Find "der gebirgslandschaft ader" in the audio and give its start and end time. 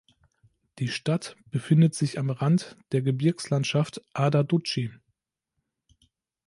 2.91-4.43